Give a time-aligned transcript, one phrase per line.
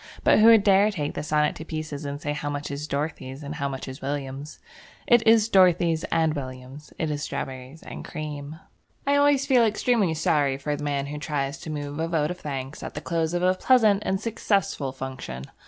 [0.23, 2.87] But who would dare to take the sonnet to pieces and say how much is
[2.87, 4.57] Dorothy's, and how much is William's?
[5.05, 6.91] It is Dorothy's and William's.
[6.97, 8.59] It is strawberries and cream.
[9.05, 12.39] I always feel extremely sorry for the man who tries to move a vote of
[12.39, 15.43] thanks at the close of a pleasant and successful function.